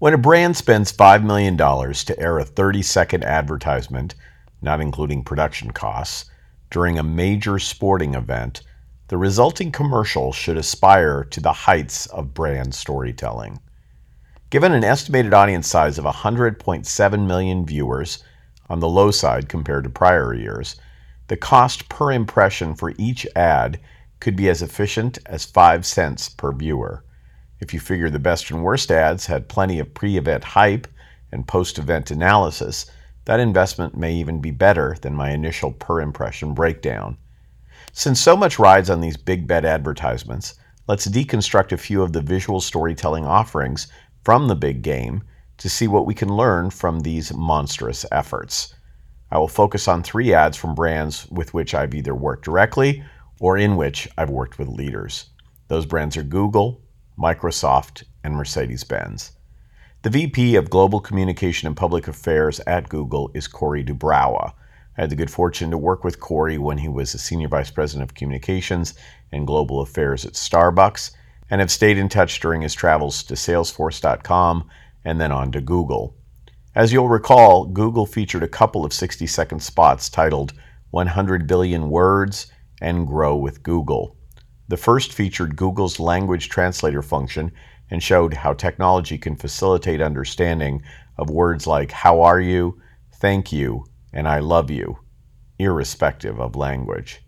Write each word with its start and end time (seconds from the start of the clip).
When 0.00 0.14
a 0.14 0.18
brand 0.18 0.56
spends 0.56 0.90
$5 0.94 1.24
million 1.24 1.58
to 1.58 2.18
air 2.18 2.38
a 2.38 2.44
30 2.46 2.80
second 2.80 3.22
advertisement, 3.22 4.14
not 4.62 4.80
including 4.80 5.24
production 5.24 5.72
costs, 5.72 6.24
during 6.70 6.98
a 6.98 7.02
major 7.02 7.58
sporting 7.58 8.14
event, 8.14 8.62
the 9.08 9.18
resulting 9.18 9.70
commercial 9.70 10.32
should 10.32 10.56
aspire 10.56 11.22
to 11.24 11.40
the 11.42 11.52
heights 11.52 12.06
of 12.06 12.32
brand 12.32 12.74
storytelling. 12.74 13.60
Given 14.48 14.72
an 14.72 14.84
estimated 14.84 15.34
audience 15.34 15.68
size 15.68 15.98
of 15.98 16.06
100.7 16.06 17.26
million 17.26 17.66
viewers, 17.66 18.24
on 18.70 18.80
the 18.80 18.88
low 18.88 19.10
side 19.10 19.50
compared 19.50 19.84
to 19.84 19.90
prior 19.90 20.32
years, 20.32 20.76
the 21.28 21.36
cost 21.36 21.90
per 21.90 22.10
impression 22.10 22.74
for 22.74 22.94
each 22.96 23.26
ad 23.36 23.78
could 24.18 24.34
be 24.34 24.48
as 24.48 24.62
efficient 24.62 25.18
as 25.26 25.44
5 25.44 25.84
cents 25.84 26.30
per 26.30 26.52
viewer. 26.52 27.04
If 27.60 27.74
you 27.74 27.80
figure 27.80 28.08
the 28.08 28.18
best 28.18 28.50
and 28.50 28.62
worst 28.62 28.90
ads 28.90 29.26
had 29.26 29.48
plenty 29.48 29.78
of 29.78 29.92
pre 29.92 30.16
event 30.16 30.42
hype 30.44 30.88
and 31.30 31.46
post 31.46 31.78
event 31.78 32.10
analysis, 32.10 32.90
that 33.26 33.38
investment 33.38 33.96
may 33.96 34.14
even 34.14 34.40
be 34.40 34.50
better 34.50 34.96
than 35.02 35.14
my 35.14 35.30
initial 35.30 35.72
per 35.72 36.00
impression 36.00 36.54
breakdown. 36.54 37.18
Since 37.92 38.20
so 38.20 38.36
much 38.36 38.58
rides 38.58 38.88
on 38.88 39.00
these 39.00 39.16
big 39.16 39.46
bet 39.46 39.64
advertisements, 39.64 40.54
let's 40.88 41.06
deconstruct 41.06 41.72
a 41.72 41.76
few 41.76 42.02
of 42.02 42.12
the 42.12 42.22
visual 42.22 42.60
storytelling 42.60 43.26
offerings 43.26 43.88
from 44.24 44.48
the 44.48 44.56
big 44.56 44.80
game 44.82 45.22
to 45.58 45.68
see 45.68 45.86
what 45.86 46.06
we 46.06 46.14
can 46.14 46.34
learn 46.34 46.70
from 46.70 47.00
these 47.00 47.32
monstrous 47.34 48.06
efforts. 48.10 48.74
I 49.30 49.38
will 49.38 49.48
focus 49.48 49.86
on 49.86 50.02
three 50.02 50.32
ads 50.32 50.56
from 50.56 50.74
brands 50.74 51.28
with 51.30 51.52
which 51.52 51.74
I've 51.74 51.94
either 51.94 52.14
worked 52.14 52.46
directly 52.46 53.04
or 53.38 53.58
in 53.58 53.76
which 53.76 54.08
I've 54.16 54.30
worked 54.30 54.58
with 54.58 54.68
leaders. 54.68 55.26
Those 55.68 55.86
brands 55.86 56.16
are 56.16 56.22
Google, 56.22 56.80
Microsoft, 57.20 58.04
and 58.24 58.34
Mercedes 58.34 58.82
Benz. 58.82 59.32
The 60.02 60.10
VP 60.10 60.56
of 60.56 60.70
Global 60.70 61.00
Communication 61.00 61.66
and 61.66 61.76
Public 61.76 62.08
Affairs 62.08 62.60
at 62.66 62.88
Google 62.88 63.30
is 63.34 63.46
Corey 63.46 63.84
duBrowa. 63.84 64.54
I 64.96 65.00
had 65.02 65.10
the 65.10 65.16
good 65.16 65.30
fortune 65.30 65.70
to 65.70 65.76
work 65.76 66.02
with 66.02 66.20
Corey 66.20 66.56
when 66.56 66.78
he 66.78 66.88
was 66.88 67.12
the 67.12 67.18
Senior 67.18 67.48
Vice 67.48 67.70
President 67.70 68.08
of 68.08 68.14
Communications 68.14 68.94
and 69.32 69.46
Global 69.46 69.80
Affairs 69.82 70.24
at 70.24 70.32
Starbucks, 70.32 71.10
and 71.50 71.60
have 71.60 71.70
stayed 71.70 71.98
in 71.98 72.08
touch 72.08 72.40
during 72.40 72.62
his 72.62 72.74
travels 72.74 73.22
to 73.24 73.34
Salesforce.com 73.34 74.68
and 75.04 75.20
then 75.20 75.32
on 75.32 75.52
to 75.52 75.60
Google. 75.60 76.16
As 76.74 76.92
you'll 76.92 77.08
recall, 77.08 77.66
Google 77.66 78.06
featured 78.06 78.42
a 78.42 78.48
couple 78.48 78.84
of 78.84 78.94
60 78.94 79.26
second 79.26 79.60
spots 79.60 80.08
titled 80.08 80.54
100 80.90 81.46
Billion 81.46 81.90
Words 81.90 82.50
and 82.80 83.06
Grow 83.06 83.36
with 83.36 83.62
Google. 83.62 84.16
The 84.70 84.76
first 84.76 85.12
featured 85.12 85.56
Google's 85.56 85.98
language 85.98 86.48
translator 86.48 87.02
function 87.02 87.50
and 87.90 88.00
showed 88.00 88.32
how 88.32 88.52
technology 88.52 89.18
can 89.18 89.34
facilitate 89.34 90.00
understanding 90.00 90.84
of 91.18 91.28
words 91.28 91.66
like 91.66 91.90
how 91.90 92.22
are 92.22 92.38
you, 92.38 92.80
thank 93.14 93.50
you, 93.50 93.86
and 94.12 94.28
I 94.28 94.38
love 94.38 94.70
you, 94.70 95.00
irrespective 95.58 96.40
of 96.40 96.54
language. 96.54 97.20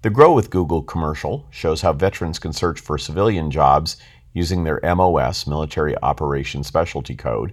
The 0.00 0.08
Grow 0.08 0.32
with 0.32 0.48
Google 0.48 0.80
commercial 0.80 1.46
shows 1.50 1.82
how 1.82 1.92
veterans 1.92 2.38
can 2.38 2.54
search 2.54 2.80
for 2.80 2.96
civilian 2.96 3.50
jobs 3.50 3.98
using 4.32 4.64
their 4.64 4.80
MOS, 4.82 5.46
Military 5.46 5.94
Operations 5.98 6.66
Specialty 6.66 7.14
Code. 7.14 7.52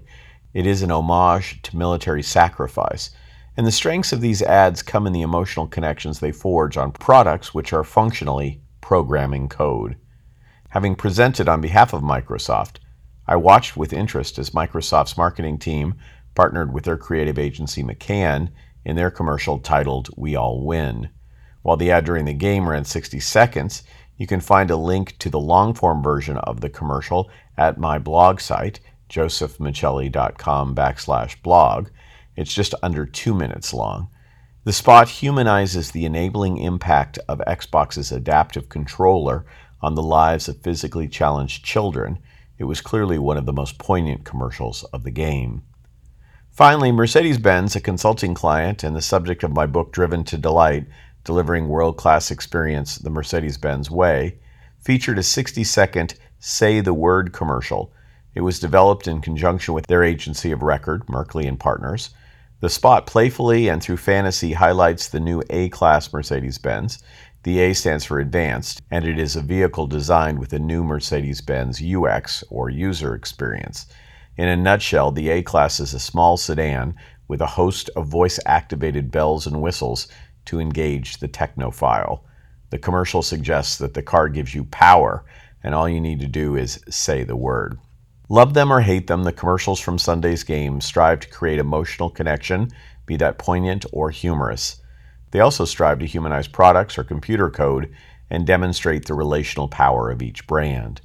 It 0.53 0.65
is 0.65 0.83
an 0.83 0.91
homage 0.91 1.61
to 1.63 1.75
military 1.75 2.23
sacrifice. 2.23 3.09
And 3.57 3.67
the 3.67 3.73
strengths 3.73 4.13
of 4.13 4.21
these 4.21 4.41
ads 4.41 4.81
come 4.81 5.05
in 5.05 5.11
the 5.11 5.21
emotional 5.21 5.67
connections 5.67 6.21
they 6.21 6.31
forge 6.31 6.77
on 6.77 6.93
products 6.93 7.53
which 7.53 7.73
are 7.73 7.83
functionally 7.83 8.61
programming 8.83 9.47
code. 9.47 9.95
Having 10.71 10.95
presented 10.95 11.47
on 11.47 11.61
behalf 11.61 11.93
of 11.93 12.01
Microsoft, 12.01 12.75
I 13.25 13.37
watched 13.37 13.77
with 13.77 13.93
interest 13.93 14.37
as 14.37 14.49
Microsoft's 14.49 15.17
marketing 15.17 15.57
team 15.57 15.95
partnered 16.35 16.73
with 16.73 16.83
their 16.83 16.97
creative 16.97 17.39
agency 17.39 17.81
McCann 17.81 18.51
in 18.83 18.97
their 18.97 19.09
commercial 19.09 19.57
titled 19.57 20.09
We 20.17 20.35
All 20.35 20.65
Win. 20.65 21.09
While 21.61 21.77
the 21.77 21.91
ad 21.91 22.03
during 22.03 22.25
the 22.25 22.33
game 22.33 22.67
ran 22.67 22.83
60 22.83 23.21
seconds, 23.21 23.83
you 24.17 24.27
can 24.27 24.41
find 24.41 24.69
a 24.69 24.75
link 24.75 25.17
to 25.19 25.29
the 25.29 25.39
long 25.39 25.73
form 25.73 26.03
version 26.03 26.37
of 26.39 26.59
the 26.59 26.69
commercial 26.69 27.31
at 27.57 27.77
my 27.77 27.97
blog 27.97 28.41
site, 28.41 28.81
josephmichelli.com 29.09 30.75
backslash 30.75 31.41
blog. 31.41 31.87
It's 32.35 32.53
just 32.53 32.75
under 32.83 33.05
two 33.05 33.33
minutes 33.33 33.73
long. 33.73 34.09
The 34.65 34.71
spot 34.71 35.09
humanizes 35.09 35.91
the 35.91 36.05
enabling 36.05 36.57
impact 36.57 37.19
of 37.27 37.39
Xbox's 37.39 38.13
adaptive 38.13 38.69
controller 38.69 39.45
on 39.81 39.95
the 39.95 40.01
lives 40.01 40.47
of 40.47 40.61
physically 40.61 41.09
challenged 41.09 41.65
children. 41.65 42.19
It 42.57 42.63
was 42.63 42.79
clearly 42.79 43.19
one 43.19 43.35
of 43.35 43.45
the 43.45 43.51
most 43.51 43.77
poignant 43.77 44.23
commercials 44.23 44.85
of 44.93 45.03
the 45.03 45.11
game. 45.11 45.63
Finally, 46.49 46.93
Mercedes 46.93 47.39
Benz, 47.39 47.75
a 47.75 47.81
consulting 47.81 48.33
client 48.33 48.85
and 48.85 48.95
the 48.95 49.01
subject 49.01 49.43
of 49.43 49.51
my 49.51 49.65
book 49.65 49.91
Driven 49.91 50.23
to 50.23 50.37
Delight 50.37 50.87
Delivering 51.25 51.67
World 51.67 51.97
Class 51.97 52.31
Experience 52.31 52.95
the 52.95 53.09
Mercedes 53.09 53.57
Benz 53.57 53.91
Way, 53.91 54.37
featured 54.79 55.19
a 55.19 55.23
60 55.23 55.61
second 55.65 56.13
Say 56.39 56.79
the 56.79 56.93
Word 56.93 57.33
commercial. 57.33 57.91
It 58.33 58.41
was 58.41 58.61
developed 58.61 59.09
in 59.09 59.19
conjunction 59.19 59.73
with 59.73 59.87
their 59.87 60.05
agency 60.05 60.53
of 60.53 60.61
record, 60.61 61.05
Merkley 61.07 61.49
and 61.49 61.59
Partners. 61.59 62.11
The 62.63 62.69
spot 62.69 63.07
playfully 63.07 63.67
and 63.67 63.83
through 63.83 63.97
fantasy 63.97 64.53
highlights 64.53 65.09
the 65.09 65.19
new 65.19 65.43
A 65.49 65.67
Class 65.67 66.13
Mercedes 66.13 66.57
Benz. 66.57 67.03
The 67.43 67.59
A 67.59 67.73
stands 67.73 68.05
for 68.05 68.21
Advanced, 68.21 68.81
and 68.89 69.05
it 69.05 69.19
is 69.19 69.35
a 69.35 69.41
vehicle 69.41 69.85
designed 69.85 70.39
with 70.39 70.53
a 70.53 70.59
new 70.59 70.81
Mercedes 70.81 71.41
Benz 71.41 71.83
UX, 71.83 72.41
or 72.49 72.69
user 72.69 73.15
experience. 73.15 73.87
In 74.37 74.47
a 74.47 74.55
nutshell, 74.55 75.11
the 75.11 75.27
A 75.27 75.41
Class 75.41 75.81
is 75.81 75.93
a 75.93 75.99
small 75.99 76.37
sedan 76.37 76.95
with 77.27 77.41
a 77.41 77.47
host 77.47 77.89
of 77.97 78.07
voice 78.07 78.39
activated 78.45 79.11
bells 79.11 79.45
and 79.45 79.61
whistles 79.61 80.07
to 80.45 80.61
engage 80.61 81.17
the 81.17 81.27
technophile. 81.27 82.21
The 82.69 82.79
commercial 82.79 83.23
suggests 83.23 83.77
that 83.79 83.93
the 83.93 84.01
car 84.01 84.29
gives 84.29 84.55
you 84.55 84.63
power, 84.63 85.25
and 85.63 85.75
all 85.75 85.89
you 85.89 85.99
need 85.99 86.21
to 86.21 86.27
do 86.27 86.55
is 86.55 86.79
say 86.89 87.25
the 87.25 87.35
word. 87.35 87.77
Love 88.29 88.53
them 88.53 88.71
or 88.71 88.81
hate 88.81 89.07
them, 89.07 89.23
the 89.23 89.33
commercials 89.33 89.79
from 89.79 89.97
Sunday's 89.97 90.43
game 90.43 90.79
strive 90.79 91.19
to 91.19 91.29
create 91.29 91.59
emotional 91.59 92.09
connection, 92.09 92.69
be 93.05 93.17
that 93.17 93.37
poignant 93.37 93.85
or 93.91 94.11
humorous. 94.11 94.81
They 95.31 95.41
also 95.41 95.65
strive 95.65 95.99
to 95.99 96.05
humanize 96.05 96.47
products 96.47 96.97
or 96.97 97.03
computer 97.03 97.49
code 97.49 97.93
and 98.29 98.47
demonstrate 98.47 99.05
the 99.05 99.13
relational 99.13 99.67
power 99.67 100.09
of 100.09 100.21
each 100.21 100.47
brand. 100.47 101.01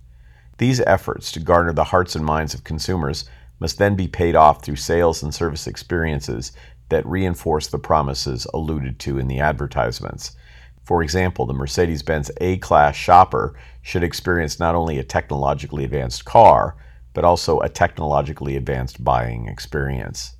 These 0.59 0.81
efforts 0.81 1.33
to 1.33 1.41
garner 1.41 1.73
the 1.73 1.85
hearts 1.85 2.15
and 2.15 2.25
minds 2.25 2.55
of 2.55 2.65
consumers 2.65 3.29
must 3.59 3.79
then 3.79 3.97
be 3.97 4.07
paid 4.07 4.37
off 4.37 4.63
through 4.63 4.77
sales 4.77 5.23
and 5.23 5.35
service 5.35 5.67
experiences 5.67 6.53
that 6.89 7.07
reinforce 7.07 7.67
the 7.67 7.79
promises 7.79 8.47
alluded 8.55 8.99
to 9.01 9.19
in 9.19 9.27
the 9.27 9.41
advertisements. 9.41 10.37
For 10.85 11.03
example, 11.03 11.47
the 11.47 11.53
Mercedes 11.53 12.03
Benz 12.03 12.31
A 12.41 12.59
Class 12.59 12.95
shopper 12.97 13.59
should 13.83 14.03
experience 14.05 14.59
not 14.59 14.75
only 14.75 14.99
a 14.99 15.05
technologically 15.05 15.85
advanced 15.85 16.25
car, 16.25 16.77
but 17.19 17.25
also 17.25 17.59
a 17.59 17.69
technologically 17.69 18.55
advanced 18.55 19.03
buying 19.03 19.49
experience. 19.49 20.37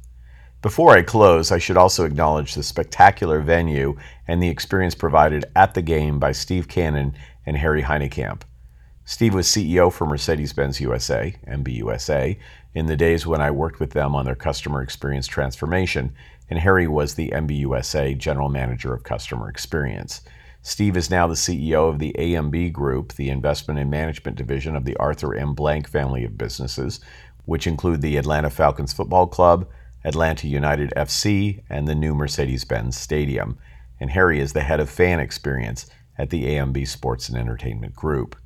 Before 0.63 0.93
I 0.93 1.03
close, 1.03 1.51
I 1.51 1.59
should 1.59 1.77
also 1.77 2.05
acknowledge 2.05 2.55
the 2.55 2.63
spectacular 2.63 3.41
venue 3.41 3.97
and 4.29 4.41
the 4.41 4.49
experience 4.49 4.95
provided 4.95 5.45
at 5.57 5.75
the 5.75 5.83
game 5.83 6.21
by 6.21 6.31
Steve 6.31 6.69
Cannon 6.69 7.17
and 7.45 7.57
Harry 7.57 7.83
Hynekamp. 7.83 8.43
Steve 9.05 9.35
was 9.35 9.49
CEO 9.49 9.93
for 9.93 10.07
Mercedes 10.07 10.53
Benz 10.53 10.81
USA, 10.81 11.35
MBUSA, 11.49 12.39
in 12.75 12.87
the 12.87 12.97
days 12.97 13.27
when 13.27 13.41
I 13.41 13.51
worked 13.51 13.81
with 13.81 13.91
them 13.91 14.15
on 14.15 14.25
their 14.25 14.37
customer 14.37 14.81
experience 14.81 15.27
transformation, 15.27 16.15
and 16.49 16.61
Harry 16.61 16.87
was 16.87 17.15
the 17.15 17.31
MBUSA 17.31 18.17
General 18.19 18.51
Manager 18.51 18.95
of 18.95 19.03
Customer 19.03 19.51
Experience. 19.51 20.21
Steve 20.69 20.99
is 20.99 21.09
now 21.09 21.27
the 21.27 21.33
CEO 21.33 21.89
of 21.89 21.99
the 21.99 22.15
AMB 22.19 22.75
Group, 22.75 23.15
the 23.15 23.31
investment 23.31 23.81
and 23.81 23.91
management 23.91 24.37
division 24.37 24.77
of 24.77 24.85
the 24.85 24.95
Arthur 24.99 25.35
M. 25.35 25.55
Blank 25.55 25.89
family 25.89 26.25
of 26.27 26.37
businesses, 26.37 27.01
which 27.47 27.67
include 27.67 28.03
the 28.03 28.19
Atlanta 28.19 28.51
Falcons 28.51 28.93
Football 28.93 29.29
Club, 29.29 29.67
Atlanta 30.05 30.47
United 30.47 30.93
FC, 30.95 31.63
and 31.71 31.89
the 31.89 31.95
new 31.95 32.15
Mercedes 32.15 32.67
Benz 32.67 32.99
Stadium. 32.99 33.57
And 33.99 34.11
Harry 34.11 34.41
is 34.41 34.53
the 34.53 34.61
head 34.61 34.79
of 34.79 34.91
fan 34.91 35.21
experience 35.21 35.87
at 36.19 36.29
the 36.29 36.45
AMB 36.45 36.87
Sports 36.87 37.31
and 37.31 37.39
Entertainment 37.39 37.95
Group. 37.95 38.37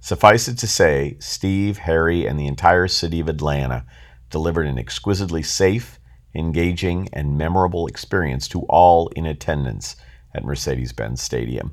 Suffice 0.00 0.48
it 0.48 0.56
to 0.56 0.66
say, 0.66 1.18
Steve, 1.20 1.76
Harry, 1.76 2.24
and 2.24 2.40
the 2.40 2.46
entire 2.46 2.88
city 2.88 3.20
of 3.20 3.28
Atlanta 3.28 3.84
delivered 4.30 4.66
an 4.66 4.78
exquisitely 4.78 5.42
safe, 5.42 6.00
engaging, 6.34 7.10
and 7.12 7.36
memorable 7.36 7.86
experience 7.86 8.48
to 8.48 8.62
all 8.70 9.08
in 9.08 9.26
attendance 9.26 9.96
at 10.34 10.44
Mercedes 10.44 10.92
Benz 10.92 11.22
Stadium. 11.22 11.72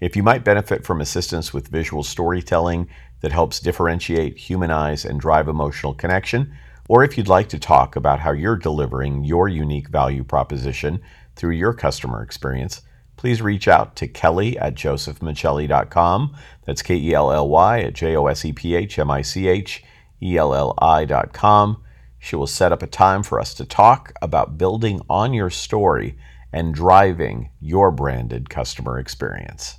If 0.00 0.16
you 0.16 0.22
might 0.22 0.44
benefit 0.44 0.84
from 0.84 1.00
assistance 1.00 1.52
with 1.52 1.68
visual 1.68 2.02
storytelling 2.02 2.88
that 3.20 3.32
helps 3.32 3.60
differentiate, 3.60 4.36
humanize, 4.36 5.04
and 5.04 5.20
drive 5.20 5.48
emotional 5.48 5.94
connection, 5.94 6.52
or 6.88 7.04
if 7.04 7.16
you'd 7.16 7.28
like 7.28 7.48
to 7.50 7.58
talk 7.58 7.94
about 7.94 8.20
how 8.20 8.32
you're 8.32 8.56
delivering 8.56 9.24
your 9.24 9.48
unique 9.48 9.88
value 9.88 10.24
proposition 10.24 11.00
through 11.36 11.54
your 11.54 11.72
customer 11.72 12.22
experience, 12.22 12.82
please 13.16 13.40
reach 13.40 13.68
out 13.68 13.94
to 13.96 14.08
Kelly 14.08 14.58
at 14.58 14.74
josephmichelli.com. 14.74 16.36
That's 16.64 16.82
K 16.82 16.96
E 16.96 17.14
L 17.14 17.30
L 17.30 17.48
Y 17.48 17.80
at 17.80 17.94
J 17.94 18.16
O 18.16 18.26
S 18.26 18.44
E 18.44 18.52
P 18.52 18.74
H 18.74 18.98
M 18.98 19.10
I 19.10 19.22
C 19.22 19.46
H 19.46 19.84
E-L-L-I.com. 20.22 21.82
She 22.18 22.36
will 22.36 22.46
set 22.46 22.72
up 22.72 22.82
a 22.82 22.86
time 22.86 23.22
for 23.24 23.40
us 23.40 23.52
to 23.54 23.64
talk 23.64 24.12
about 24.22 24.56
building 24.56 25.00
on 25.10 25.34
your 25.34 25.50
story 25.50 26.16
and 26.52 26.74
driving 26.74 27.50
your 27.60 27.90
branded 27.90 28.50
customer 28.50 28.98
experience. 28.98 29.78